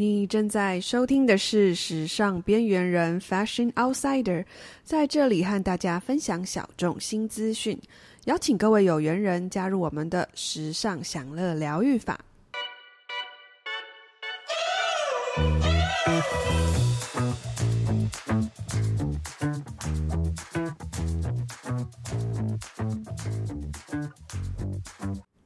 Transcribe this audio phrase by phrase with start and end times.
[0.00, 4.44] 你正在收听的是《时尚边缘人》（Fashion Outsider），
[4.84, 7.76] 在这里和大家分享小众新资讯，
[8.26, 12.16] 邀请各位有缘人加入我们的时尚享乐疗愈法。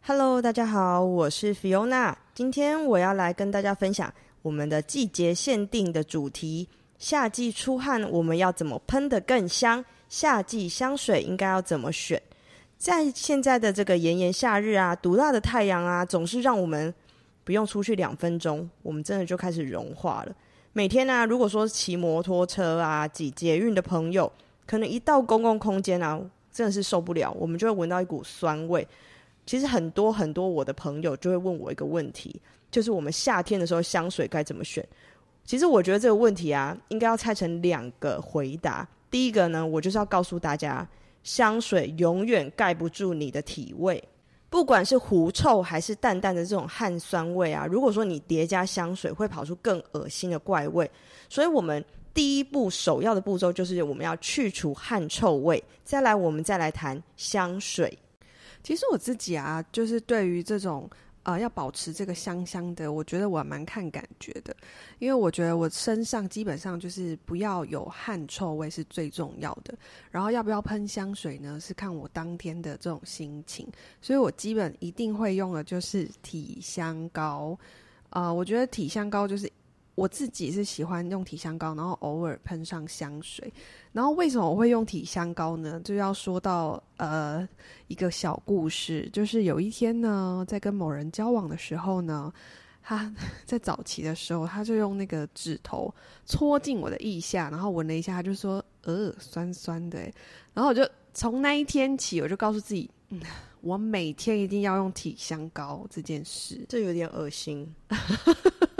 [0.03, 2.15] Hello，大家好，我是 Fiona。
[2.35, 4.13] 今天我要来跟大家分享
[4.43, 9.85] 我们的季节限定的主题：夏季出汗，我们要怎么喷得更香？
[10.09, 12.21] 夏季香水应该要怎么选？
[12.77, 16.93] 在现在的这个炎炎夏日啊，毒辣的太阳啊，总是让我们
[17.45, 20.35] 不用出去两分钟，我们真的就开始融化了。
[20.73, 24.31] 每天呢、如果说骑摩托车啊、挤捷运的朋友，
[24.67, 26.21] 可能一到公共空间啊，
[26.53, 28.87] 真的是受不了，我们就会闻到一股酸味。
[29.45, 34.87] 其实很多很多我的朋友就会问我一个问题，就是我们夏天的时候香水该怎么选？
[35.45, 38.89] 其实我觉得这个问题啊，应该要拆成两个回答。
[39.11, 40.89] 第一个呢，我就是要告诉大家，
[41.25, 44.03] 香水永远盖不住你的体味，
[44.49, 47.67] 不管是狐臭还是淡淡的这种汗酸味啊。
[47.67, 50.89] 如果说你叠加香水，会跑出更恶心的怪味。
[51.29, 57.99] 所以我们第一步首要的步骤就是我们要去除汗臭味，再来我们再来谈香水。
[58.63, 60.89] 其实我自己啊，就是对于这种
[61.25, 64.55] 呃要保持这个香香的，我觉得我蛮看感觉的，
[64.99, 69.75] 因为我觉得我身上基本上就是不要有汗臭味是最重要的，
[70.11, 73.67] 然后要不要喷香水呢，是看我当天的这种心情，
[74.01, 77.59] 所以我基本一定会用的就是体香膏，
[78.11, 79.51] 呃，我觉得体香膏就是。
[79.95, 83.53] 我自己是喜欢用体香膏，然后偶尔喷上香水。
[83.93, 85.79] 然后为什么我会用体香膏呢？
[85.85, 87.47] 就要说到呃
[87.89, 92.33] 一个小故事，就是有一天呢，在跟某人交往的时候呢，
[92.83, 99.99] 他在早期的时候，他就用那个指头戳进我的腋下，然后闻了一下，他就说呃酸酸的。
[100.55, 103.21] 然后我就从那一天起，我就告诉自己，嗯，
[103.61, 106.65] 我每天一定要用体香膏这件事。
[106.67, 107.71] 这有点恶心。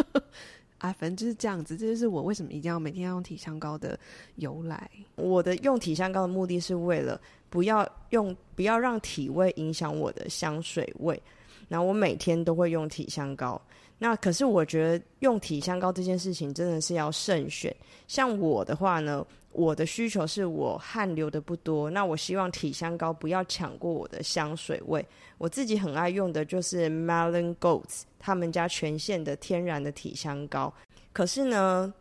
[0.83, 3.97] 啊，反正就是这样子，这就是我为什么一定要每天要用体香膏的
[4.35, 4.91] 由来。
[5.15, 11.23] 我的用体香膏的目的是为了不要用，不要让体味影响我的香水味。
[11.69, 13.63] 然后我每天都会用体香膏。
[14.03, 17.73] 那可是我觉得用体香膏这件事情真的是要慎选。
[18.09, 25.07] 像我的话呢，我的需求是我汗流的不多，那我希望体香膏不要抢过我的香水味。
[25.39, 30.75] 我自己很爱用的就是 Melon Goats 他们家全线的天然的体香膏。
[31.13, 31.95] 可是呢，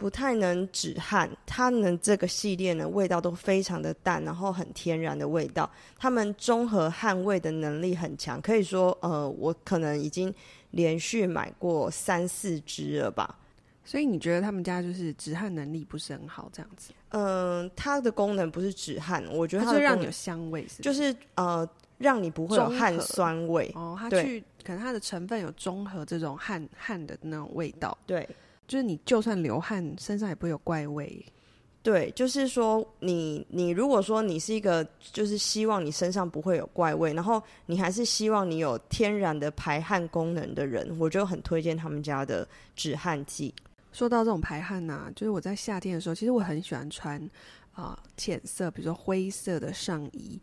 [0.00, 1.30] 不太能止汗。
[1.44, 5.70] 它们这个系列呢，味道都非常的淡，然后很天然的味道。
[5.98, 10.34] 他们中和汗味的能力很强，可以说，呃，我可能已经
[10.70, 13.36] 连续买过三四支了吧。
[13.84, 16.92] 所以你觉得他们家就是止汗能力不是很好，这样子？
[17.10, 21.68] 嗯、呃，它的功能不是止汗，我觉得它是让你有香味是是，就是呃，
[21.98, 23.70] 让你不会有汗酸味。
[23.74, 28.26] 哦，它去可能它的成分有中和这种汗汗的那种味道，对。
[28.70, 31.26] 就是你就算流汗，身上也不会有怪味。
[31.82, 43.52] 对，就是说你你如果说你是一个，就是希望你身上不会有怪味，然后你还是希望你有天然的排汗功能的人，我就很推荐他们家的止汗剂。
[43.90, 47.20] 说到这种排汗呐、啊，就是我在夏天的时候，其实我很喜欢穿
[47.72, 50.40] 啊浅色，比如说灰色的上衣。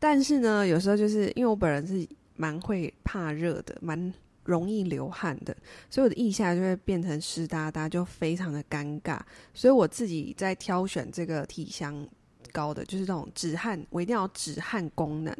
[0.00, 2.04] 但是呢，有时候就是因为我本人是
[2.34, 4.12] 蛮会怕热的，蛮。
[4.44, 5.56] 容易流汗的，
[5.88, 9.20] 所以我的腋下就会变成湿哒哒，就非常的尴尬。
[9.52, 12.06] 所以我自己在挑选这个体香
[12.52, 15.34] 膏的，就是这种止汗，我一定要止汗功能。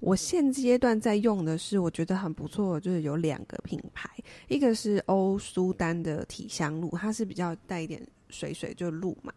[0.00, 4.10] 我现阶段在用的是，我觉得很不错，就是有两个品牌，
[4.48, 8.04] 一个是欧舒丹的体香露，它是比较带一点。
[8.32, 9.32] 水水就露嘛，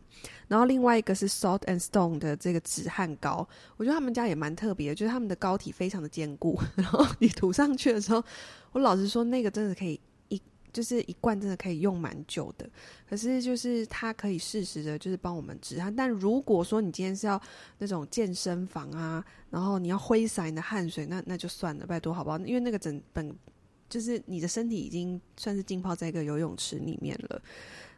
[0.48, 3.48] 然后另外一个是 Salt and Stone 的这个止汗膏，
[3.78, 8.24] 我觉得他们家也蛮特别的，就是他们的膏体非常的坚固， 然后你涂上去的时候，
[8.72, 10.42] 我老实说那个真的可以一
[10.72, 12.70] 就是一罐真的可以用蛮久的，
[13.10, 17.42] 可是就是它可以适时的就是帮我们止汗，但如果说你今天是要
[17.78, 22.38] 那种健身房啊，然后你要挥洒你的汗水，那那就算了，拜托好不好？
[22.40, 23.34] 因为那个整本
[23.88, 27.42] 就是你的身体已经算是浸泡在一个游泳池里面了。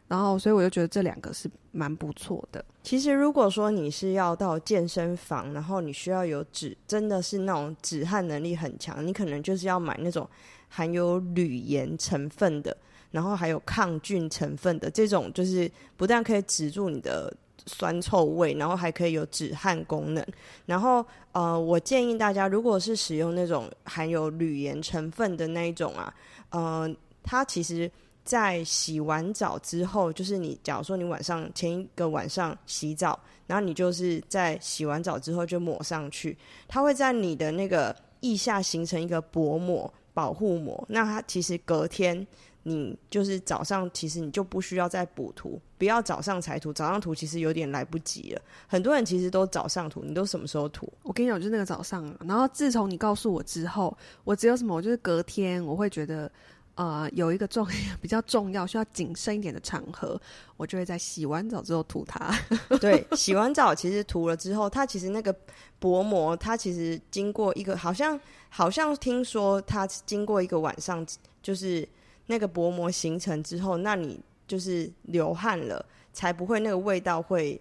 [0.08, 2.64] 然后，所以我就觉得这两个是蛮不错的。
[2.82, 10.26] 其实，如果说你是要到健身房，然后你需要有止，真的是那种止汗能力很强，你可能就是要买那种
[10.70, 12.74] 含有铝盐成分的，
[13.10, 17.30] 然后还有抗菌成分的这种，就是不但可以止住你的
[17.66, 20.26] 酸臭味，然后还可以有止汗功能。
[20.64, 26.14] 然后，呃，我建议大家，如果是使用那种含有铝盐成分的那一种啊，
[26.48, 26.90] 呃，
[27.22, 27.90] 它其实。
[28.28, 36.36] 在洗完澡之后，就是你假如说你晚上前一个晚上洗澡，然后你就是在洗完澡之后就抹上去，
[36.68, 40.84] 它会在你的那个腋下形成一个薄膜保护膜。
[40.90, 42.26] 那它其实隔天
[42.64, 48.42] 你就是早上，其实你就不需要再补涂，不要早上才涂，早上涂其实有点来不及了。
[48.66, 50.86] 很多人其实都早上涂，你都什么时候涂？
[51.02, 52.14] 我跟你讲，就是那个早上。
[52.26, 56.30] 然后自从你告诉我之后，我只有什么，我就是隔天我会觉得。
[56.78, 57.66] 呃，有一个重
[58.00, 60.18] 比较重要、需要谨慎一点的场合，
[60.56, 62.32] 我就会在洗完澡之后涂它。
[62.80, 65.34] 对，洗完澡其实涂了之后，它其实那个
[65.80, 71.04] 薄膜，它其实经过一个，好像好像听说它经过一个晚上，
[71.42, 71.86] 就是
[72.26, 77.60] 那个薄膜形成之后，那你就是流汗了，才不会那个味道会，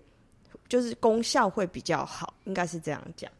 [0.69, 3.31] 就是功效会比较好，应该是这样讲。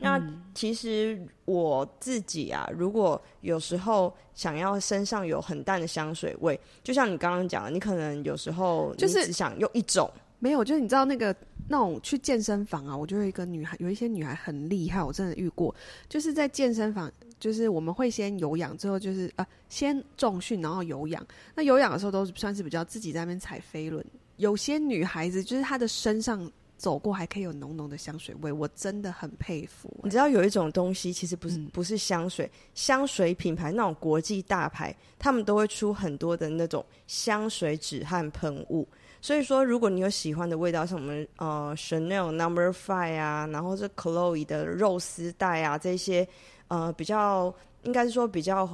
[0.00, 0.20] 那
[0.52, 10.10] 其实我自己啊，如果有时候想要身上有很淡的香水味，就像你刚刚讲的，你可能有时候就是只想用一种，
[10.40, 11.34] 没有，就是你知道那个
[11.68, 15.72] 那种去健身房啊，我觉得一个女孩有一些女孩很厉害，我真的遇过，
[16.08, 17.08] 就是在健身房，
[17.38, 21.24] 就是我们会先有氧，之后就是啊先重训，然后有氧。
[21.54, 24.04] 那有氧的时候都是算是比较自己在那边踩飞轮，
[24.38, 26.50] 有些女孩子就是她的身上。
[26.82, 30.00] 走过还可以有浓浓的香水味，我真的很佩服欸。
[30.02, 38.84] 你知道有一种东西，其实不是、嗯、不是香水，香水品牌那种国际大牌，他们都会出很多的那种香水止汗喷雾。
[39.20, 46.26] 所以说，如果你有喜欢的味道，像我们呃 Chanel Number Five 啊，然后是 Chloe 的肉丝带啊，这些
[46.66, 48.68] 呃比较应该是说比较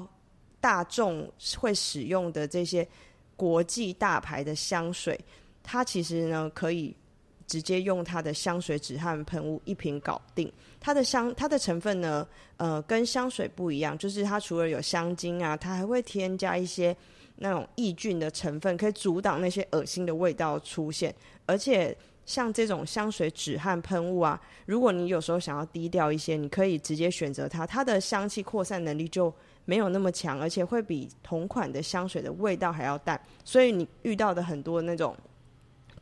[0.63, 2.89] 大众会使用的这些
[3.37, 5.21] 国际大牌的香水，
[5.63, 6.97] 它其实呢可以。
[7.49, 10.53] 直接用它的香水止汗喷雾一瓶搞定。
[10.79, 12.25] 它的香，它的成分呢，
[12.59, 16.97] 呃，跟香水不一样，就是它除了有香精啊，它还会添加一些
[17.37, 21.13] 那种抑菌的成分，可以阻挡那些恶心的味道出现。
[21.47, 21.97] 而且
[22.27, 29.33] 像这种香水止汗喷雾啊，如果你有时候想要低调一些，你可以直接选择它，它的香气扩散能力就
[29.65, 33.21] 没有那么强，而且会比同款的香水的味道还要淡。
[33.43, 35.17] 所以你遇到的很多那种。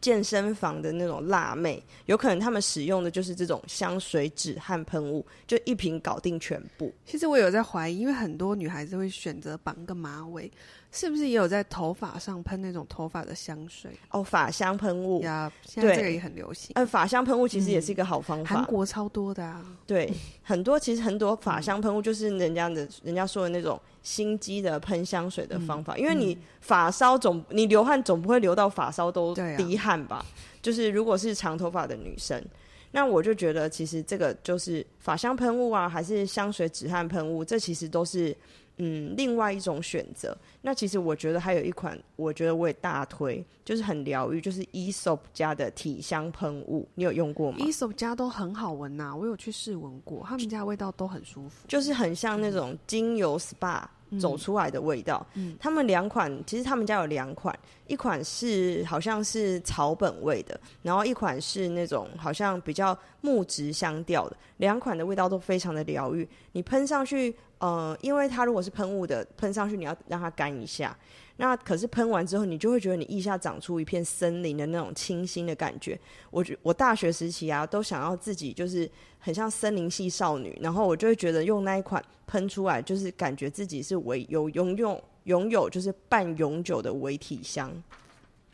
[0.01, 6.93] 健身房的那种辣妹，有可能他们使用的就是这种香水纸和喷雾，就一瓶搞定全部。
[7.05, 10.51] 其实我有在怀疑，因为很多女孩子会选择绑个马尾。
[10.97, 13.91] 是不是也有在头发上喷那种头发的香水？
[14.11, 16.73] 哦，发香喷雾呀，现在这个也很流行。
[16.75, 19.63] 呃，发香喷雾其实也是一个好方法，韩、嗯、国超多的啊。
[19.87, 20.11] 对，
[20.43, 25.93] 很多其实很多发香喷雾就是人家的、嗯，人家说的那种心机的喷香水的方法。
[25.97, 30.17] 嗯、因为你发梢总，你流汗总不会流到发梢都滴汗吧？
[30.17, 30.25] 啊、
[30.63, 32.43] 就是如果是长头发的女生，
[32.93, 38.35] 那我就觉得其实这个就是法香喷雾啊，还是香水止汗喷雾，这其实都是。
[38.79, 40.37] 嗯，另外一种选择。
[40.61, 46.87] 那其实我觉得还有一款，我觉得我也大推，就是很疗愈，就是 Aesop 家的体香喷雾。
[46.95, 53.85] 你有用过吗？Aesop 家都很好闻呐、啊，我有去试闻过，他们家的味道都很舒服，就是很像那种精油 SPA
[54.21, 55.25] 走出来的味道。
[55.35, 57.57] 嗯，他们两款，其实他们家有两款，
[57.87, 67.35] 一款是好像是草本味的，然后一款是那种好像比较木质香调的，两款的味道都非常的疗愈，你喷上去。
[67.59, 70.95] 呃，因为它如果是喷雾的，喷上去你要让它干一下。
[71.37, 75.99] 那可是喷完之后，你就会觉得你腋下长出一片森林的那种清新的感觉。
[76.31, 87.71] 我觉我大学时期啊，都想要自己就是很像森林系少女，然后我就会觉得用那一款喷出来，就是感觉自己是唯有拥有拥有就是半永久的维体香。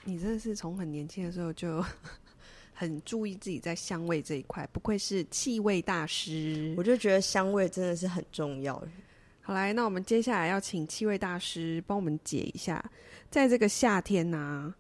[0.05, 1.85] 你真的是从很年轻的时候就。
[2.75, 6.75] 很注意自己在香味这一块，不愧是气味大师。
[6.77, 8.83] 我就觉得香味真的是很重要。
[9.45, 12.83] 好来，那我们接下来要请气味大师帮我们解一下，
[13.29, 14.73] 在这个夏天呢、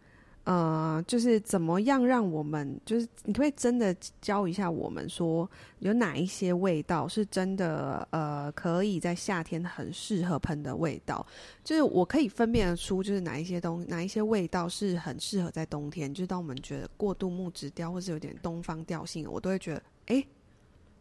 [0.44, 5.50] 呃，就是怎么样让我们，就是你可不可以真的教一下我们，说
[5.80, 11.26] 有哪一些味道是真的，呃，可以在夏天很适合喷的味道？
[11.64, 16.14] 就是我可以分辨得出，就是哪一些东哪一些味道是很适合在冬天。
[16.14, 20.24] 就是当我们觉得过度木质调或是有点东方调性，我都会觉得，哎，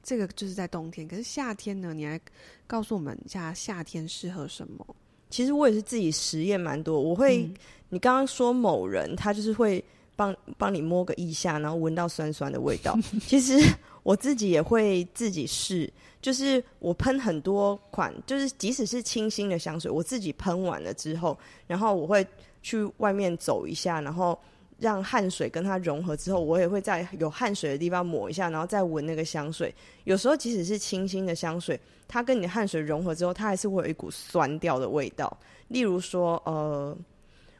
[0.04, 1.08] 这个就是在冬天。
[1.08, 1.94] 可是夏天呢？
[1.94, 2.20] 你来
[2.68, 4.86] 告诉我们一下，夏天适合什么？
[5.30, 7.54] 其实我也是自己实验蛮多，我会，嗯、
[7.90, 9.84] 你刚刚说某人他就是会
[10.16, 12.98] 帮帮你摸个腋下，然后闻到酸酸的味道。
[13.28, 13.58] 其实
[14.04, 15.92] 我自己也会自己试，
[16.22, 22.26] 就是我喷很多款，就是即使是清新的香水，我自己喷完了之后，然后我会
[22.62, 24.38] 去外面走一下，然后。
[24.82, 29.72] 让汗水跟它融合之后，我也会在有汗水的地方抹一下，然后再闻那个香水。
[30.06, 35.38] 有时候即使是清新的香水，它跟你的汗水融合之后，它还是会有一股酸掉的味道。
[35.68, 36.98] 例如说，呃，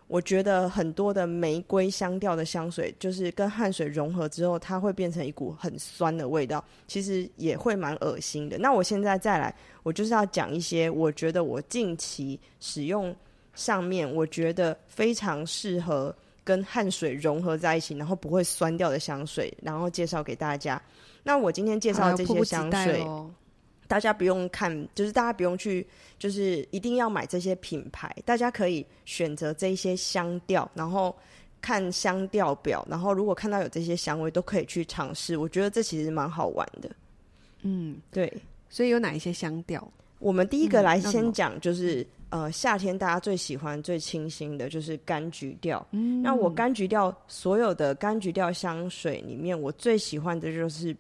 [0.08, 8.58] 我觉得很多的玫瑰香调的香水，就是跟汗水融合之后，它会变成一股很酸的味道，其实也会蛮恶心的。
[8.58, 13.16] 那我现在再来，我就是要讲一些我觉得我近期使用
[13.54, 16.14] 上面，我觉得非常适合
[16.44, 20.82] 跟汗水融合在一起，然后不会酸掉的香水，然后介绍给大家。
[21.24, 23.06] 那我今天介绍的这些香水。
[23.88, 25.86] 大家不用看，就是大家不用去，
[26.18, 28.10] 就是一定要买这些品牌。
[28.24, 31.14] 大家可以选择这些香调，然后
[31.62, 35.36] 看香调表，然后如果看到有这些香味，都可以去尝试。
[35.36, 36.90] 我觉得这其实蛮好玩的。
[37.64, 38.32] 嗯，对。
[38.70, 39.86] 所以有哪一些香调？
[40.20, 45.86] 我们第一个来先讲，就是、嗯、呃，夏天大家最喜欢、最清新的就是柑橘调。
[45.92, 50.96] 嗯，那我柑橘调所有的柑橘调香水里面，我最喜欢的就是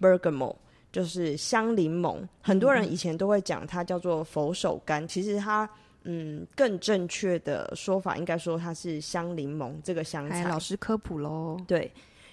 [0.00, 0.54] Bergamot。
[0.92, 5.66] 就是香柠檬，很多人以前都会讲它叫做佛手柑，其实它
[6.02, 10.44] 嗯更正确的说法应该说它是香柠檬这个香材。
[10.44, 11.56] 老师科普喽。
[11.66, 11.90] 对，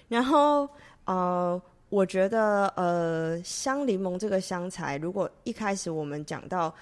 [0.08, 0.68] 然后
[1.06, 1.58] 呃，
[1.90, 6.74] 我觉得呃香柠檬这个香材，如果一开始我们讲到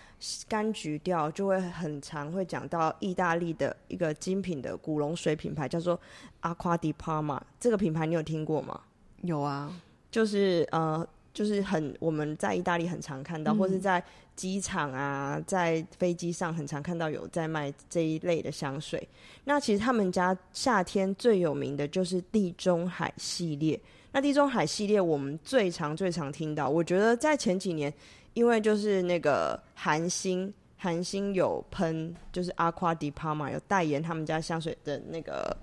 [0.48, 5.98] 柑橘调，就会很常会讲到意大利的一个精品的古龙水品牌，叫做
[6.42, 7.40] Acqua di Parma。
[7.58, 8.80] 这个品牌你有听过吗？
[9.22, 9.72] 有啊，
[10.10, 11.04] 就是呃。
[11.34, 14.02] 就是很我们在意大利很常看到，或是在
[14.34, 19.08] 机场啊，在飞机上很常看到有在卖这一类的香水。
[19.44, 23.80] 那其实他们家夏天最有名的就是地中海系列。
[24.10, 27.92] 那地中海系列我们最常最常听到，我觉得在前几年，
[28.34, 35.56] 因为就是那个韩星，韩星有喷，就是阿夸迪帕玛有代言他们家香水的那个，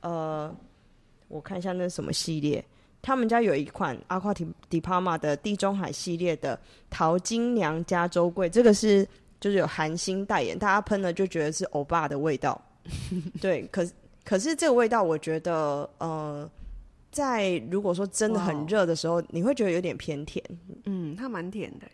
[0.00, 0.54] 呃，
[1.28, 2.64] 我看一下那是什么系列。
[3.00, 6.58] 他们家有一款阿夸迪迪帕玛的地中海系列的
[6.90, 9.06] 淘金娘加州贵，这个是
[9.40, 12.60] 就是有韩星代言，大家喷了就觉得是欧巴的味道。
[13.40, 13.88] 对，可
[14.24, 16.50] 可是这个味道，我觉得呃，
[17.10, 20.44] 在如果说真的很热的时候你会觉得有点偏甜。
[20.84, 21.86] 嗯，它蛮甜的。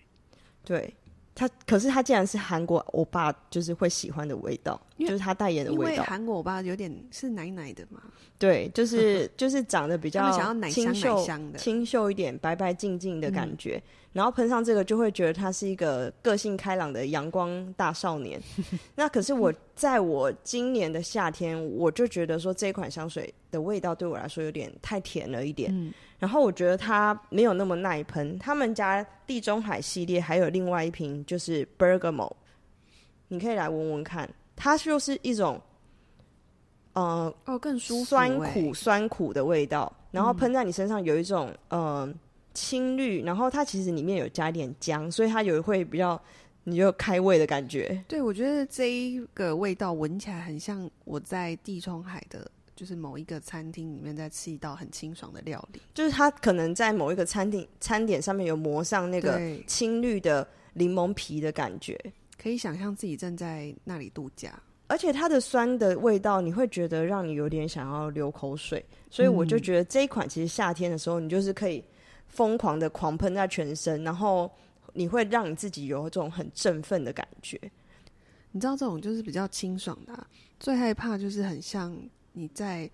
[0.64, 0.94] 对。
[1.36, 5.92] 它可是它竟然是韩国欧巴，就是会喜欢的味道，就是他代言的味道。
[5.92, 8.00] 因为韩国欧巴有点是奶奶的嘛？
[8.38, 13.76] 对，就是 就是长得比较想要奶香奶香的，清秀一点，白白净净的感觉。
[13.76, 18.40] 嗯然后喷上这个，就会觉得他是一个个性开朗的阳光大少年。
[18.94, 25.68] 那可是我在我今年的夏天，我就觉得说这款香水的味道对我来说有点太甜了一点。
[25.74, 28.38] 嗯、然后我觉得它没有那么耐喷。
[28.38, 32.34] 他们家地中海系列还有另外一瓶就是 Bergamot，
[33.26, 35.60] 你可以来闻闻看，它就是一种
[36.92, 41.80] 呃哦更舒服酸苦酸苦的味道，然后喷在你身上有一种嗯。
[41.80, 42.14] 呃
[42.56, 46.22] 青绿，然后它其实里面有加一点姜，所以它有会比较
[46.62, 48.00] 你就开胃的感觉。
[48.06, 55.82] 对，我觉得这一个味道闻起来很像我在地中海的，就是某一个餐厅里面在吃一道很清爽的料理。
[55.92, 61.98] 就是它可能在某一个餐厅餐点上面有抹上那个青绿的柠檬皮的感觉，
[62.40, 64.58] 可以想象自己正在那里度假。
[64.86, 68.84] 而且它的酸的味道，你会觉得让你有点想要流口水。
[69.10, 71.84] 所以我就觉得这一款其实夏天的时候，你就是可以。
[72.26, 74.50] 疯狂的狂喷在全身，然后
[74.92, 77.56] 你会让你自己有这种很振奋的感觉。
[78.50, 80.26] 你知道这种就是比较清爽的啊，
[80.58, 81.96] 最害怕就是很像
[82.32, 82.90] 你在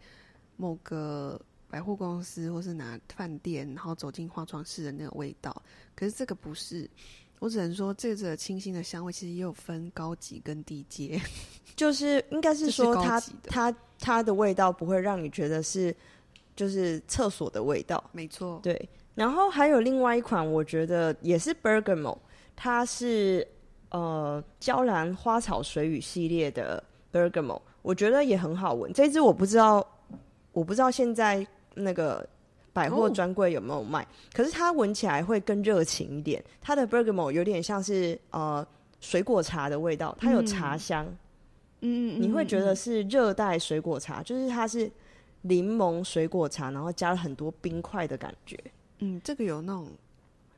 [0.59, 5.63] 某个百货公司或是哪饭店，然后走进化妆室的那个味道。
[5.95, 6.91] 可是这个不是，
[7.41, 11.21] 我只能说这个清新的香味其实也有分高级跟低阶，
[11.75, 15.95] 就是应该是说它它它的味道不会让你觉得是
[16.55, 18.03] 就是厕所的味道。
[18.13, 18.89] 没错，对。
[19.15, 22.17] 然后还有另外一款，我觉得也是 Bergamot，
[22.55, 23.47] 它是
[23.91, 26.83] 呃娇兰花草水语系列的
[27.13, 28.93] Bergamot，我觉得也很好闻。
[28.93, 29.87] 这支我不知道，
[30.53, 32.27] 我不知道现在那个
[32.73, 36.43] 百货专柜有没有卖，哦、可是它闻起来会更热情一点。
[36.61, 38.67] 它的 Bergamot 有点像是呃
[39.01, 41.05] 水果茶的味道，它有茶香，
[41.81, 44.91] 嗯，嗯，你会觉得是热带水果茶，就是它是
[45.43, 48.57] 柠檬水果茶，然后加了很多冰块的感觉。
[48.99, 49.89] 嗯，这个有那种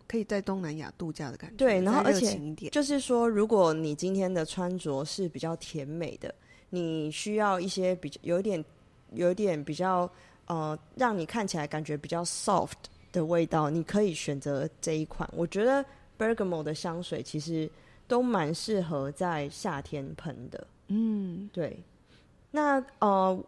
[0.06, 1.56] 可以在东南亚度假的感觉。
[1.56, 2.36] 对，然后而且
[2.70, 6.34] 就是说，如果你今天的穿着是比较甜美的，
[6.70, 8.62] 你需要一些比较有一点
[9.14, 10.10] 有一点比较
[10.46, 12.72] 呃，让你看起来感觉比较 soft
[13.12, 15.28] 的味道，你可以选择这一款。
[15.34, 15.84] 我觉得
[16.18, 17.70] Bergamot 的香水其实
[18.06, 20.66] 都蛮适合在夏天喷的。
[20.88, 21.78] 嗯，对。
[22.50, 23.38] 那呃，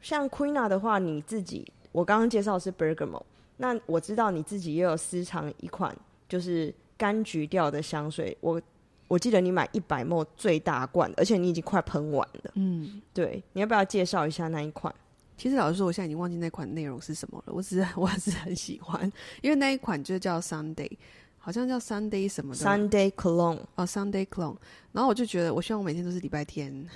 [0.00, 3.22] 像 Queena 的话，你自己我刚刚介绍的是 Bergamot。
[3.56, 5.94] 那我知道你自己也有私藏一款，
[6.28, 8.36] 就是柑橘调的香水。
[8.40, 8.60] 我
[9.08, 12.52] 我记得你买一百 ml 最大罐，而且你已经快喷完了。
[12.54, 14.94] 嗯，对，你要不要介绍一下那一款？
[15.40, 17.54] 其实老实说，我现在已经忘记那款内容是什么了。
[17.54, 20.90] 我只是 我还是很喜欢，因为那一款就叫 Sunday，
[21.38, 24.58] 好像叫 Sunday 什么的 Sunday Cologne 哦，Sunday Cologne。
[24.92, 26.86] 然后我就觉得，我希望我每天都是礼拜天。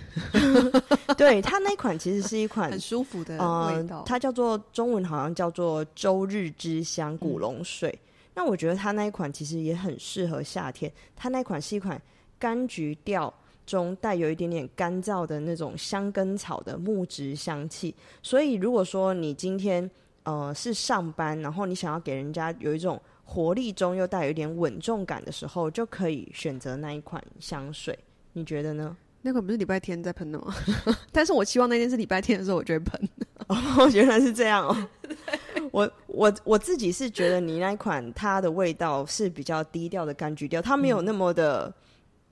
[1.16, 7.88] 对，它那款其实是一款很舒服的味道，呃，它叫做中文好像叫做周日之香古龙水。
[7.88, 10.92] 嗯、那我觉得它那一款其实也很适合夏天。
[11.16, 11.98] 它那款是一款
[12.38, 13.32] 柑橘调。
[13.66, 19.90] 中带有一点点干燥的那种香根草的木质香气，所以如果说你今天
[20.24, 27.98] 呃是上班，然后你想要给人家有一种活力中又带有一点稳重感的时候，就可以选择那一款香水。
[28.32, 28.96] 你觉得呢？
[29.22, 30.54] 那款不是礼拜天在喷的吗？
[31.10, 33.08] 但是我希望那天是礼拜天的时候，我就会喷。
[33.48, 34.88] 哦，原来是这样哦。
[35.70, 41.72] 我我我自己是觉得你那一款它的味道是比较低调的柑橘调，它没有那么的。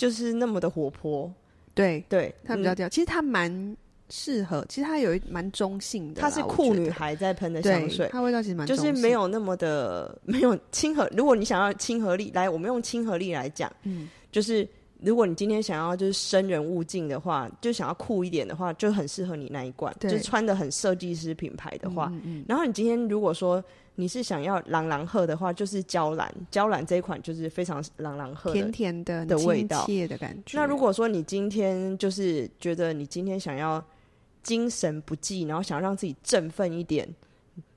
[0.02, 1.32] 嗯就是那么的活泼，
[1.74, 2.88] 对对，它比较调。
[2.88, 3.76] 其实它蛮
[4.10, 11.08] 适合，其实它有一蛮中性的，它是酷女孩在喷的香水，它味道其实蛮就是没有那么的 没有亲和。
[11.16, 14.68] 如果你想要亲和力，来，我们用亲和力来讲，嗯，就是
[15.04, 22.44] 如果你今天想要就是生人勿近的话，就想要酷一点的话，就很适合你那一罐，就穿的很设计师品牌的话，嗯嗯。
[22.48, 23.62] 然后你今天如果说。
[23.94, 30.56] 你是想要朗朗赫的话，就是娇兰，娇兰这一款就是非常朗朗赫，甜甜的的味道，的感觉。
[30.56, 33.84] 那如果说你今天就是觉得你今天想要
[34.42, 37.06] 精神不济，然后想要让自己振奋一点，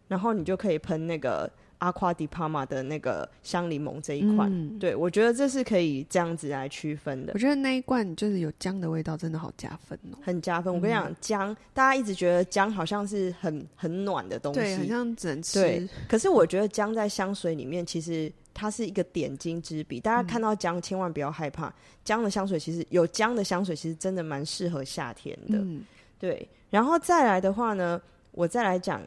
[0.07, 1.51] 然后你就可以喷那个。
[1.79, 7.33] Acqua di Parma 的那个香柠檬这一款，嗯、对，我觉得这是可以这样子来区分的。
[7.33, 10.73] 我觉得那一罐就是有姜的味道，真的好加分哦，很加分。
[10.73, 15.61] 我跟你讲，姜、嗯、大家一直觉得姜好像是很很暖的东西，对，好像只能吃。
[15.61, 19.99] 对，可是我觉得姜在香水里面其实它是一个点睛之笔。
[19.99, 25.57] 大家看到姜千万不要害怕，姜、嗯、的香水其实有姜的香水其实真的蛮适合夏天的。
[25.57, 25.83] 嗯、
[26.19, 28.01] 对，然后再来的话呢，
[28.31, 29.01] 我再来讲。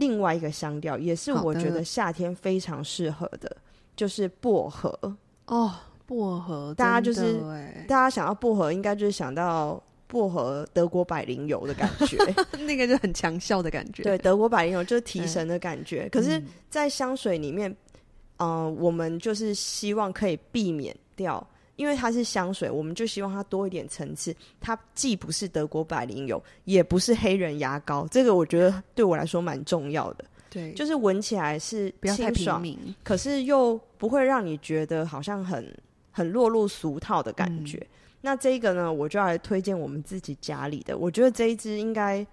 [0.00, 3.56] 另外一个香调也是我觉得夏天非常适合的，
[3.94, 4.98] 就是薄荷
[5.46, 5.72] 哦。
[6.06, 7.40] 薄荷，大家就是
[7.86, 12.18] 大家想要薄荷，应该就是想到薄荷德国百灵油的感觉，
[12.66, 14.02] 那个就很强效的感觉。
[14.02, 16.08] 对，德国百灵油就是提神的感觉。
[16.08, 17.70] 可是，在香水里面，
[18.38, 21.46] 嗯、呃，我们就是希望可以避免掉。
[21.80, 24.36] 因为它是香水，我们就希望它多一点层次。
[24.60, 30.24] 它既不是德国百灵油，也不是黑人牙膏，这个我觉得对我来说蛮重要的。
[30.50, 32.62] 对，就是闻起来是不要太清爽，
[33.02, 35.74] 可是又不会让你觉得好像很
[36.10, 37.78] 很落入俗套的感觉。
[37.78, 40.98] 嗯、那这个呢，我就要来推荐我们自己家里的。
[40.98, 42.26] 我觉得这一支应该，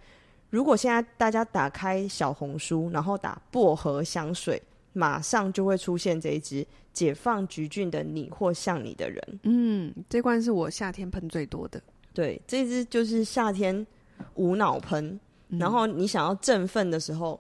[0.50, 4.62] 如果现在大家打开小红书，然后打薄荷香水，
[4.94, 6.66] 马上就会出现这一支。
[6.94, 11.80] 解放橘郡的你或像你的人，嗯，这罐是我夏天喷最多的。
[12.12, 13.86] 对，这支就是夏天
[14.34, 15.08] 无脑喷，
[15.50, 17.40] 嗯、然后你想要振奋的时候，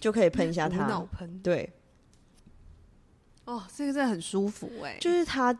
[0.00, 0.86] 就可以喷一下它。
[0.86, 1.68] 无脑喷，对。
[3.46, 5.52] 哦，这个真的很舒服哎，就是它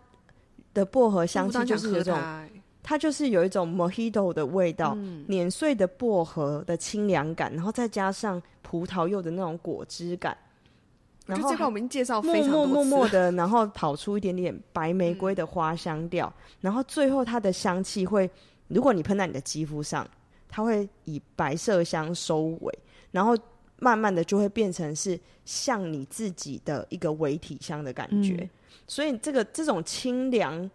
[0.73, 2.49] 的薄荷香气，就是有一种，它，
[2.85, 10.39] 它就是有一种 Mojito 的味道，嗯、碾碎的薄荷的清凉感，然后再加上葡萄柚的那种果汁感。
[11.27, 18.31] 然后这块我们介绍非常默默默默的，然后跑出一点点白玫瑰的花香调，嗯、然后最后它的香气会，
[18.69, 20.07] 如果你喷在你的肌肤上，
[20.49, 22.79] 它会以白麝香收尾，
[23.11, 23.37] 然后
[23.79, 28.35] 慢慢的就会变成是像你自己的一个伪体香的感觉。
[28.41, 28.51] 嗯、
[28.87, 30.71] 所以这个这种清凉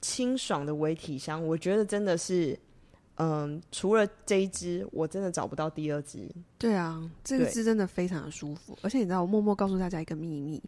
[0.00, 2.58] 清爽的伪体香，我觉得真的是。
[3.16, 6.28] 嗯，除了这一支，我真的找不到第二支。
[6.58, 8.76] 对啊，这个支真的非常的舒服。
[8.82, 10.60] 而且你知道，我默默告诉大家一个秘密，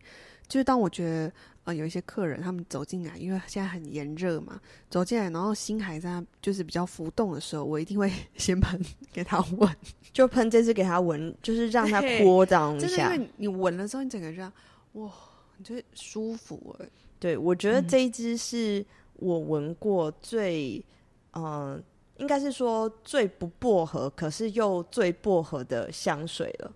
[0.46, 1.32] 就是当我觉得
[1.64, 8.80] 呃有一些客人他们走进来，因为现在很炎热嘛，走进来然后心还在就是比较浮动的时候，我一定会 先喷
[9.12, 9.76] 给他闻，
[10.12, 12.86] 就喷这支给他闻，就是让他扩张一下。
[12.86, 14.52] 真的，因为你闻了之后，你整个人
[14.92, 15.10] 哇，
[15.56, 16.88] 你就舒服哎。
[17.18, 20.84] 对，我觉得这一支是我闻过最
[21.32, 21.42] 嗯。
[21.42, 21.82] 呃
[22.18, 26.72] 应该是说最不薄荷，可是又最薄荷的香水了。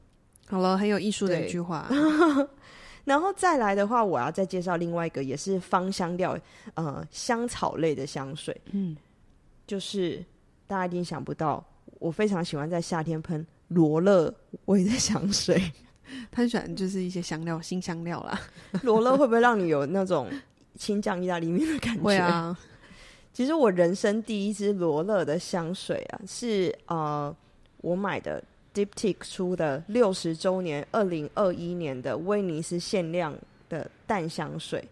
[0.46, 1.88] 好了，很有艺术的一句话。
[3.04, 6.38] 然后再来的话，我要再介绍另外一个也是芳香调，
[6.74, 8.60] 呃，香草类的香水。
[8.72, 8.96] 嗯，
[9.66, 10.24] 就是
[10.66, 11.64] 大家一定想不到，
[11.98, 14.32] 我非常喜欢在夏天喷罗勒
[14.66, 15.72] 味的香水。
[16.30, 18.38] 他很喜欢就是一些香料，新香料啦。
[18.82, 20.28] 罗勒会不会让你有那种
[20.76, 22.02] 青酱意大利面的感觉？
[22.02, 22.58] 会啊。
[23.32, 27.34] 其实我人生第一支罗勒的香水啊，是呃
[27.80, 28.42] 我买的
[28.74, 33.36] Diptyque 出的六十周年二零二一年的威尼斯限量
[33.68, 34.84] 的淡香水。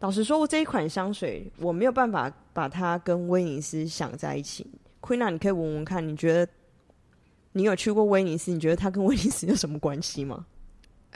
[0.00, 4.66] 老实说，我这一款香水我没有办法把它跟威尼斯想在一起。
[5.00, 6.52] Queena，你可以闻闻看，你觉得
[7.52, 8.50] 你有去过威尼斯？
[8.50, 10.44] 你觉得它跟威尼斯有什么关系吗？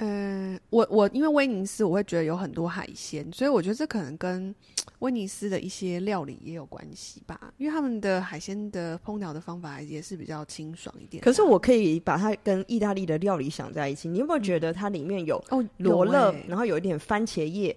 [0.01, 4.55] 呃，我我因为威尼斯我会觉得有很多海鲜，所以我觉得这可能跟
[5.01, 7.53] 威尼斯的一些料理也有关系吧。
[7.59, 11.23] 因为他们的海鲜的烹调的方法也是比较清爽一点。
[11.23, 14.09] 可是我可以把它跟意大利的料理想在一起。
[14.09, 17.77] 你有没有觉得它里面有哦罗勒，然后有一点番茄叶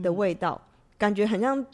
[0.00, 1.66] 的味道，嗯、感觉很像，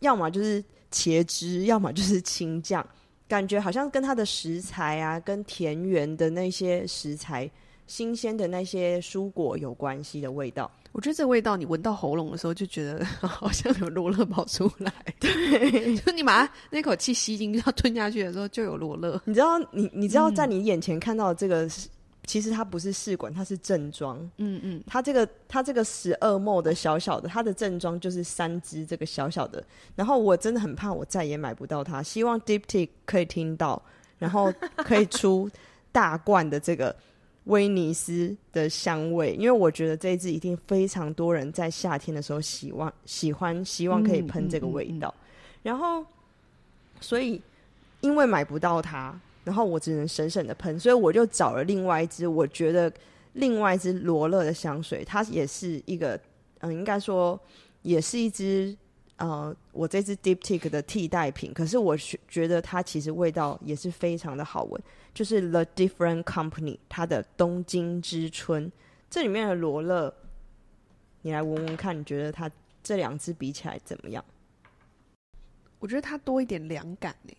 [0.00, 2.84] 要么就是茄汁，要么就是青酱，
[3.28, 7.48] 感觉好像跟它的食材啊，跟田园的那些食材。
[7.86, 14.92] 新鲜的那些蔬果有关系的味道，我觉得这个味道你闻到喉咙的时候就觉得 好像有罗勒跑出来。
[15.20, 19.20] 对， 就你把它那口气吸进去要吞下去的时候就有罗勒。
[19.24, 21.70] 你知道，你你知道在你眼前看到的这个，嗯、
[22.24, 24.18] 其实它不是试管，它是正装。
[24.38, 29.62] 嗯嗯，它这个它这个十二 ml 的小小的，它的正装就是三支这个小小的。
[29.94, 33.80] 然后我真的很怕我再也买不到它，希望 Diptyque 可以听到，
[34.18, 35.48] 然后可以出
[35.92, 36.94] 大罐的这个。
[37.46, 45.08] 威尼斯的香味，因为我觉得这一支一定非常多人在夏天的时候喜欢喜欢，希望可以喷这个味道。
[45.08, 46.04] 嗯嗯嗯嗯、然后，
[47.00, 47.40] 所以
[48.00, 52.92] 因为买不到它，然后我只能省省的喷，所以我就找了另外一支，我觉得
[53.34, 56.18] 另外一支罗勒的香水，它也是一个，
[56.60, 57.38] 嗯，应该说
[57.82, 58.76] 也是一支，
[59.16, 61.52] 呃，我这支 Diptyque 的替代品。
[61.52, 61.96] 可是我
[62.28, 64.82] 觉得它其实味道也是非常的好闻。
[65.14, 68.70] 就是 The Different Company，它的东京之春，
[69.08, 70.12] 这里面的罗勒，
[71.22, 72.50] 你来闻闻看，你觉得它
[72.82, 74.24] 这两支比起来怎么样？
[75.78, 77.36] 我觉得它多一点凉感诶，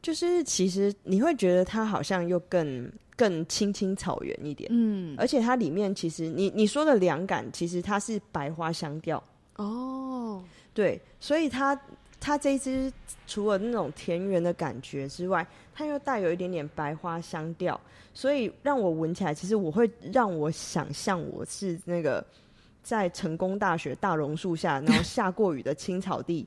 [0.00, 9.22] 就是其实你会觉得它好像又更更青青草原一点，嗯，而且它里面其实你你说的凉感，其实它是白花香调
[9.56, 11.78] 哦，对，所以它。
[12.20, 12.90] 它这一支
[13.26, 17.78] 除了那种田园的感觉之外，它又带有一点点白花香调，
[18.14, 22.24] 所以让我闻起来，其实我会让我想象我是那个
[22.82, 26.46] 在成功大学大榕树下，然后下过雨的青草地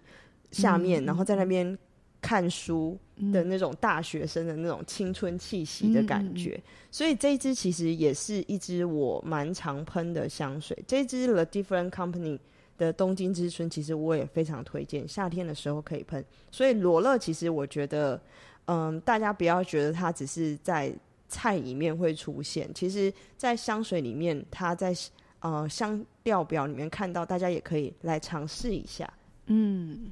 [0.49, 1.77] 下面，然后在那边
[2.21, 2.97] 看书
[3.31, 6.59] 的那种大学生的那种青春气息的感觉。
[6.89, 10.75] 所以这一支其实也是一支我蛮常喷的香水。
[10.87, 12.39] 这一支 The Different Company。
[12.77, 16.23] 的东京之春，其实我也非常推荐，夏天的时候可以喷。
[16.51, 18.21] 所以罗勒，其实我觉得，
[18.65, 20.93] 嗯，大家不要觉得它只是在
[21.27, 24.95] 菜里面会出现，其实在香水里面，它在
[25.39, 29.11] 呃香调表里面看到，大家也可以来尝试一下。
[29.47, 30.11] 嗯，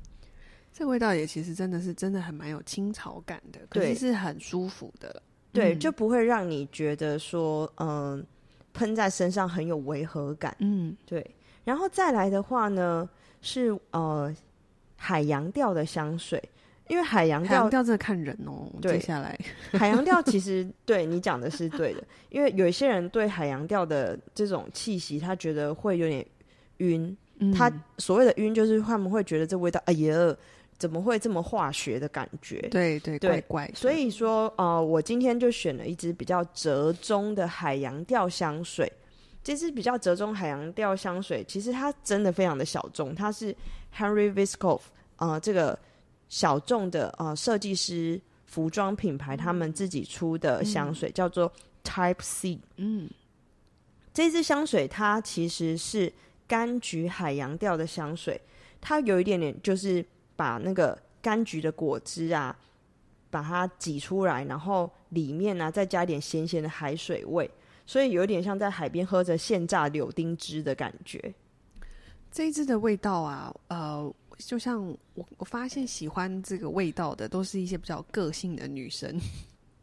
[0.73, 5.21] 这味道也其实真的是真的很蛮有青草感的，可是是很舒服的，
[5.53, 8.25] 对，嗯、就不会让你觉得说，嗯，
[8.73, 10.55] 喷在身上很有违和感。
[10.59, 11.25] 嗯，对。
[11.65, 13.09] 然后再来的话呢，
[13.41, 14.33] 是呃
[14.95, 16.41] 海洋调的香水，
[16.87, 18.71] 因为海洋调调真的看人哦。
[18.81, 19.37] 对，接下来
[19.73, 26.25] 海洋调其实对你讲的是对的，因为有一些人对海洋调的这种气息，他觉得会有点
[26.77, 27.17] 晕。
[27.39, 30.33] 嗯、他所谓的晕，就是他们会觉得这味道，哎呀，
[30.77, 32.61] 怎么会这么化学的感觉？
[32.71, 33.71] 对对，对怪怪。
[33.75, 38.89] 所以说，呃，我今天就选了一支比较折中的海洋调香水。
[39.45, 43.55] 这支比较折中海洋调香水，其实它真的非常的小众，它是
[43.95, 44.81] Henry Wiskopf
[45.17, 45.77] 呃这个
[46.29, 51.53] 小众的呃设计师服装品牌他们自己出的香水，嗯、叫做
[51.83, 52.59] Type C。
[52.77, 53.07] 嗯，
[54.11, 56.11] 这支香水它其实是
[56.49, 58.41] 柑橘海洋调的香水，
[58.81, 60.03] 它有一点点就是
[60.35, 62.57] 把那个柑橘的果汁啊，
[63.29, 67.47] 把它挤出来，然后里面呢、啊、再加一点咸咸的海水味。
[67.85, 71.33] 所以有点像在海边喝着现榨柳丁汁的感觉。
[72.31, 79.17] 这一支的味道啊，呃，就像我我发现喜欢这个味道的，都是一些比较个性的女生，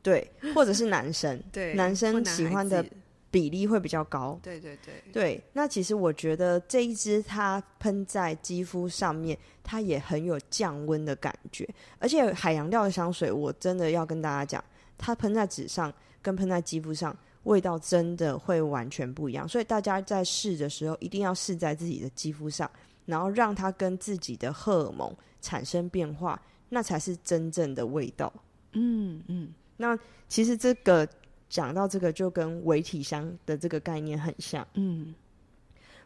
[0.02, 2.84] 对，或者是男生， 对，男生喜欢的
[3.30, 4.38] 比例会比较高。
[4.42, 5.42] 对对对对。
[5.54, 11.66] 那其实我觉得这一支它喷在肌肤上面，它也很有降温的感觉。
[11.98, 14.62] 而且海洋调的香水，我真的要跟大家讲，
[14.98, 17.16] 它喷在纸上跟喷在肌肤上。
[17.44, 22.70] 味道真的会完全不一样，所以大家在试的时候一定要试在自己的肌肤上，
[23.04, 28.32] 然后让它跟自己的荷尔蒙产生变化，那才是真正的味道。
[28.72, 31.08] 嗯嗯，那其实这个
[31.48, 34.66] 讲到这个就跟伪体香的这个概念很像。
[34.74, 35.14] 嗯，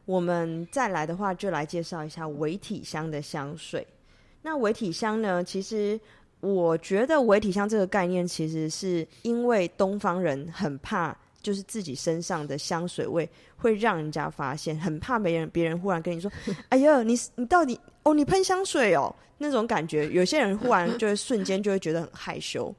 [0.04, 3.86] 我们再来的话就来介绍一下伪体香的香水。
[4.42, 6.00] 那伪体香呢，其实。
[6.40, 16.28] 我觉得伪体香这个概念，其实是因为东方人很怕就是自己身上的香水味会让人家发现，很怕别人别人忽然跟你说
[16.70, 22.74] ：“哎呀，你你到底哦，你喷香水哦。”那种感觉，有些人忽然就会瞬间就会觉得很害羞，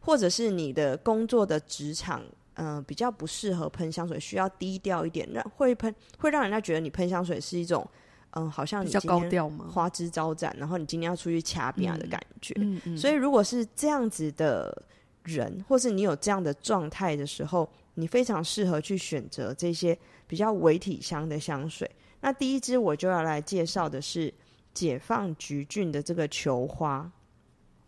[0.00, 2.20] 或者是你的工作的职场，
[2.54, 7.88] 嗯、呃，比较不适合喷香水，需要低调一点，让会喷会让人家觉得你喷香水是一种，
[8.32, 9.66] 嗯、呃，好像你比较高调吗？
[9.72, 12.52] 花枝招展，然后你今天要出去掐边的感觉。
[12.58, 14.82] 嗯嗯嗯、所以如果是这样子的
[15.22, 17.70] 人，或是你有这样的状态的时候，
[18.00, 21.90] 你非常适合去选择这些比较微体香的香水。
[22.20, 24.32] 那第一支我就要来介绍的是。
[24.72, 27.10] 解放橘郡的这个球花，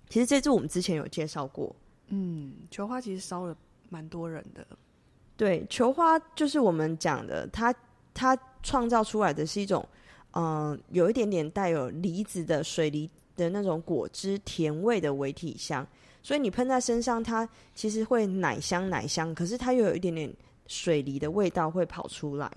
[0.08, 1.74] 其实这支我们之前有介绍过。
[2.08, 3.56] 嗯，球花其实烧了
[3.88, 4.66] 蛮多人的。
[5.36, 7.72] 对，球花就是我们讲的，它
[8.12, 9.88] 它创造出来的是一种，
[10.32, 15.86] 嗯、呃，有一点点带有梨子的水梨的那种果汁甜味的微体香，
[16.22, 20.32] 所以你喷在身上，它其实会奶香奶香，可是它又有一点点
[20.66, 22.50] 水梨的味道会跑出来。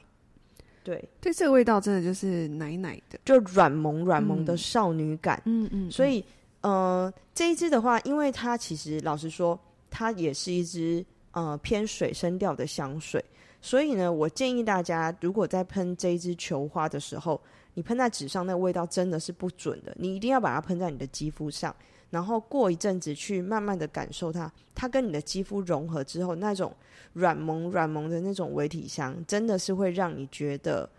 [0.83, 5.41] 对，对，这个味道真的就是奶奶的，就软萌软萌的少女感。
[5.45, 6.23] 嗯嗯，嗯，所以
[6.61, 13.23] 呃，这一支的话，因为它其实老实说，它也是一支呃偏水生调的香水，
[13.61, 17.41] 所以呢，我建议大家如果在喷这一支球花的时候，
[17.73, 21.75] 你喷在纸上，那个味道真的是不准的，你一定要把它喷在你的肌肤上，
[22.09, 26.75] 然后过一阵子去慢慢的感受它，它跟你的肌肤融合之后那种。
[27.13, 30.89] 软萌软萌的那种微体香，真的是会让你觉得，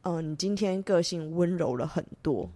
[0.00, 2.50] 嗯、呃，你今天个性温柔了很多。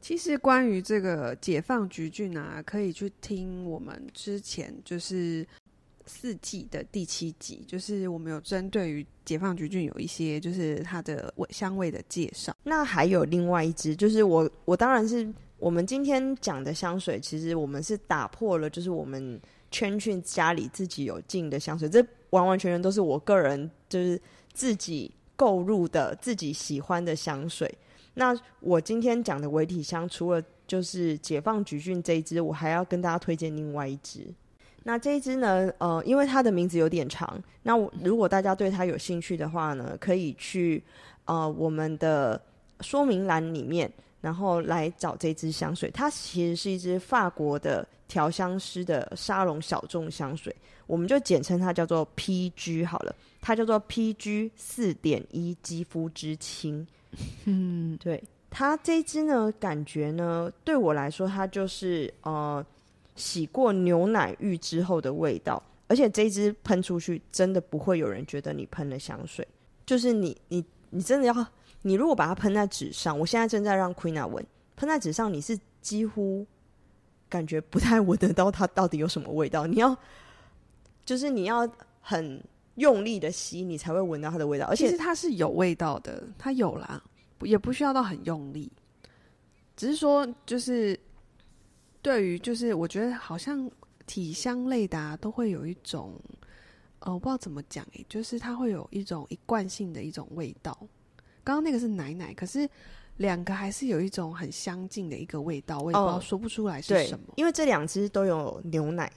[0.00, 5.44] 其实关于这个解放橘郡啊，可以去听我们之前就是
[6.06, 12.54] 四季的第七集，就是我们有针对于解放橘郡有一些就是它的味香味的介绍。
[12.62, 15.28] 那还有另外一支，就是我我当然是
[15.60, 19.40] 我们今天讲的香水，其实我们是打破了，就是我们。
[19.72, 24.20] 圈圈家里自己有进的香水，这完完全全都是我个人就是
[24.52, 27.72] 自己购入的、自己喜欢的香水。
[28.14, 34.26] 那我今天讲的微体香，除了就是解放橘郡这一支，我还要跟大家推荐另外一支。
[34.82, 40.82] 那这一支呢，呃，因为它的名字有点长，那我如果大家对它有兴趣的话呢，可以去
[41.26, 42.42] 呃我们的
[42.80, 43.88] 说明栏里面，
[44.20, 45.90] 然后来找这支香水。
[45.90, 47.86] 它其实是一支法国的。
[48.10, 50.52] 调香师的沙龙小众香水，
[50.88, 53.14] 我们就简称它叫做 PG 好了。
[53.40, 56.84] 它叫做 PG 四点一肌肤之亲。
[57.46, 62.66] 嗯，对，它这支呢，感觉呢，对我来说，它就是呃
[63.14, 65.62] 洗过牛奶浴之后的味道。
[65.86, 69.46] 而且这一支喷出去，真的不会有人觉得你喷了香水。
[69.86, 71.46] 就是你你你真的要，
[71.82, 74.44] 你如果把它喷在纸上，我现在正在让 Queena 闻，
[74.76, 76.46] 喷在纸上，你是几乎。
[77.28, 79.96] 感觉不太闻得到它到底有什么味道，你要
[81.04, 82.42] 就是你要很
[82.74, 84.66] 用力的吸，你才会闻到它的味道。
[84.66, 87.00] 而且它是有味道的，它有啦，
[87.42, 88.68] 也不需要到很用力，
[89.76, 90.98] 只是说就是
[92.02, 93.70] 对于就是我觉得好像
[94.06, 96.12] 体香类的啊，都会有一种
[96.98, 100.76] 呃，我不知道怎么讲诶，就是它会有一种一贯性的一种味道。
[101.50, 102.68] 刚刚那个是奶奶，可是。
[103.16, 107.34] 两个还是有一种很相近的一个味道，我也不知道说不出来是什么。
[107.36, 109.12] 因为这两只都有牛奶。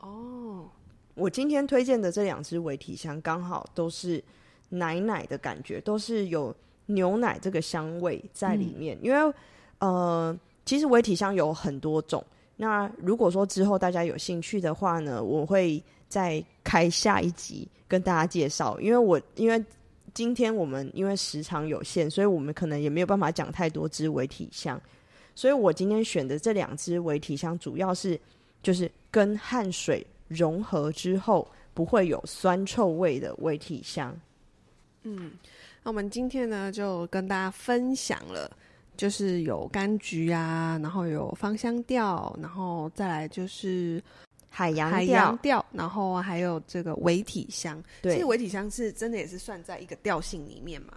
[0.00, 0.68] 哦，
[1.14, 4.22] 我今天推荐的这两只维体香刚好都是
[4.68, 8.98] 奶奶的感觉，都是有牛奶这个香味在里面。
[8.98, 9.34] 嗯、因为
[9.78, 12.22] 呃，其实维体香有很多种。
[12.54, 18.78] 那如果说之后大家有兴趣的话呢，我会再开下一集跟大家介绍。
[18.78, 19.64] 因为我因为。
[20.14, 24.80] 今天我们因为时长有限，所以我们可能也没有办法讲太多支微体香，
[25.34, 28.18] 所以我今天选的这两支微体香，主要是
[28.62, 34.14] 就是跟汗水融合之后不会有酸臭味的微体香。
[35.02, 35.32] 嗯，
[35.82, 38.50] 那我们今天呢就跟大家分享了，
[38.96, 44.02] 就是有柑橘啊，然后有芳香调，然后再来就是。
[44.54, 47.82] 海洋调，海洋调，然后还有这个微体香。
[48.02, 50.92] 对，其实微体香是真的也是算在一个调性里面嘛。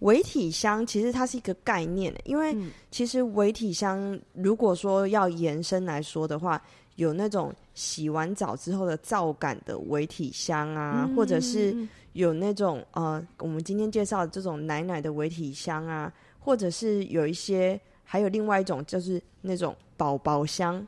[0.00, 2.56] 维体香其实它是一个概念，因为
[2.90, 6.60] 其实维体香如果说要延伸来说的话，
[6.94, 11.76] 有那种洗完澡之后的皂感的维体香啊，嗯、或者是
[12.14, 20.86] 有那种呃，我们今天介绍的这种奶奶的维体香啊，或者是有一些还有另外一种就是那种宝宝香。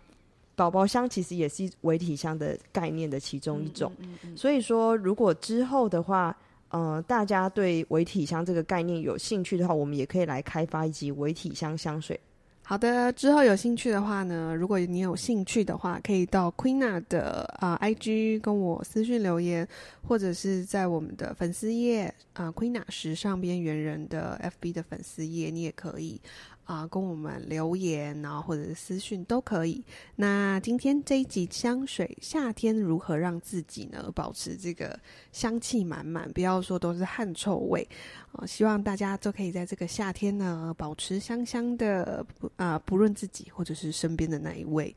[0.59, 6.37] 宝宝香其实也是微体香的概念的其中一种，嗯嗯嗯嗯、所以说如果之后的话，
[6.71, 12.19] 呃，大家对微体香这个概念有兴趣的话，我们也可以来开发一集微体香香水。
[12.63, 19.67] 好的，之后有兴趣的话呢，如果你有兴趣的话，可以到 Queena 的啊、呃、IG 跟我私信留言，
[20.07, 26.21] 或者是在我们的粉丝页啊 Queena 时尚边缘人的 FB 的粉丝页，你也可以
[26.69, 29.83] 啊、呃、跟我们留言，然后或者是私讯都可以。
[30.17, 34.99] 那今天这一集香水，夏天如何让自己呢保持这个
[35.33, 37.89] 香气满满，不要说都是汗臭味
[38.33, 42.25] 啊、希望大家都可以在这个夏天呢保持香香的。
[42.57, 44.95] 啊、不论自己或者是身边的那一位，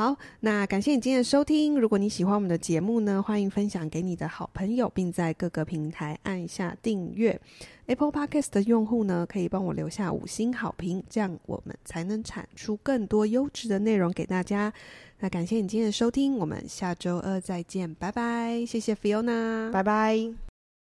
[0.00, 1.78] 好，那感谢你今天的收听。
[1.78, 7.38] 如果你喜欢我们的节目呢，欢迎分享给你的好朋友，并在各个平台按下订阅。
[7.84, 14.72] Apple Podcast 的用户呢，可以帮我留下五星好评，这样我们才能产出更多优质的内容给大家。
[15.18, 18.64] 那感谢你今天的收听，我们下周二再见，拜拜。
[18.64, 20.49] 谢谢 Fiona，拜拜。